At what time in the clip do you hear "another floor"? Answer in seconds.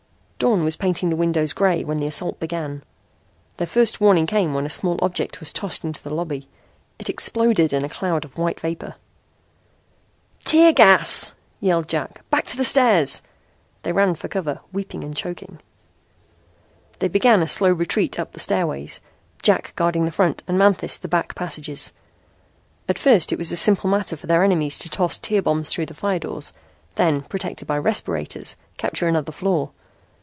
29.07-29.69